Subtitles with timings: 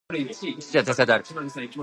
[0.07, 1.23] 父は天才である